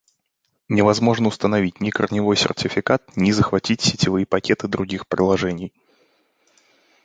[0.67, 5.73] Невозможно установить ни корневой сертификат, ни захватить сетевые пакеты других приложений